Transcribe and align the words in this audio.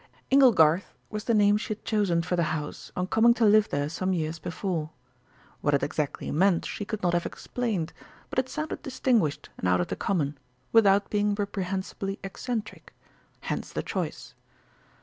"Inglegarth" 0.31 0.95
was 1.11 1.25
the 1.25 1.35
name 1.35 1.57
she 1.57 1.75
had 1.75 1.85
chosen 1.85 2.23
for 2.23 2.35
the 2.35 2.41
house 2.57 2.91
on 2.95 3.05
coming 3.05 3.35
to 3.35 3.45
live 3.45 3.69
there 3.69 3.87
some 3.87 4.13
years 4.13 4.39
before. 4.39 4.89
What 5.61 5.75
it 5.75 5.83
exactly 5.83 6.31
meant 6.31 6.65
she 6.65 6.85
could 6.85 7.03
not 7.03 7.13
have 7.13 7.27
explained, 7.27 7.93
but 8.31 8.39
it 8.39 8.49
sounded 8.49 8.81
distinguished 8.81 9.49
and 9.59 9.67
out 9.67 9.79
of 9.79 9.89
the 9.89 9.95
common, 9.95 10.39
without 10.71 11.11
being 11.11 11.35
reprehensibly 11.35 12.17
eccentric. 12.23 12.95
Hence 13.41 13.71
the 13.71 13.83
choice. 13.83 14.33